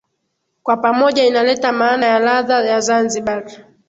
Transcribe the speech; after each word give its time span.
Kwa 0.63 0.77
pamoja 0.77 1.25
inaleta 1.25 1.71
maana 1.71 2.05
ya 2.05 2.19
ladha 2.19 2.65
ya 2.65 2.79
Zanzibari 2.81 3.55